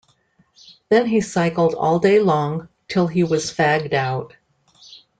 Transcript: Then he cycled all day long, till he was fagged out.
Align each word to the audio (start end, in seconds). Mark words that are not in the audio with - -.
Then 0.89 1.05
he 1.05 1.21
cycled 1.21 1.75
all 1.75 1.99
day 1.99 2.17
long, 2.19 2.69
till 2.87 3.05
he 3.05 3.23
was 3.23 3.53
fagged 3.53 3.93
out. 3.93 4.33